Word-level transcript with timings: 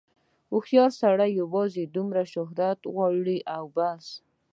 هوښیار 0.51 0.91
سړی 1.01 1.29
یوازې 1.41 1.83
دومره 1.95 2.23
شهرت 2.33 2.79
غواړي 2.93 3.37
او 3.55 3.63
بس. 3.75 4.05